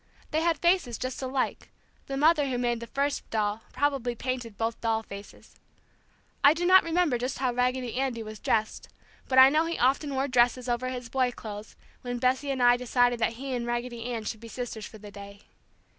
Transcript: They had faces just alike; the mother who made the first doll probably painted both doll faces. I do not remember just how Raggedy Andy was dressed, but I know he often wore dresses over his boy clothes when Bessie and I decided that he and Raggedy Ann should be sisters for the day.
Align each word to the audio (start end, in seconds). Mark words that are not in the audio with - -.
They 0.31 0.41
had 0.41 0.57
faces 0.57 0.97
just 0.97 1.21
alike; 1.21 1.69
the 2.07 2.17
mother 2.17 2.47
who 2.49 2.57
made 2.57 2.79
the 2.79 2.87
first 2.87 3.29
doll 3.29 3.61
probably 3.71 4.15
painted 4.15 4.57
both 4.57 4.81
doll 4.81 5.03
faces. 5.03 5.53
I 6.43 6.55
do 6.55 6.65
not 6.65 6.83
remember 6.83 7.19
just 7.19 7.37
how 7.37 7.53
Raggedy 7.53 7.93
Andy 7.97 8.23
was 8.23 8.39
dressed, 8.39 8.89
but 9.27 9.37
I 9.37 9.49
know 9.51 9.67
he 9.67 9.77
often 9.77 10.15
wore 10.15 10.27
dresses 10.27 10.67
over 10.67 10.89
his 10.89 11.07
boy 11.07 11.31
clothes 11.31 11.75
when 12.01 12.17
Bessie 12.17 12.49
and 12.49 12.63
I 12.63 12.77
decided 12.77 13.19
that 13.19 13.33
he 13.33 13.53
and 13.53 13.67
Raggedy 13.67 14.05
Ann 14.05 14.23
should 14.23 14.39
be 14.39 14.47
sisters 14.47 14.87
for 14.87 14.97
the 14.97 15.11
day. 15.11 15.41